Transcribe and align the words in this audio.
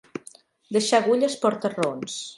Deixar 0.77 1.01
agulles 1.03 1.39
porta 1.45 1.75
raons. 1.79 2.21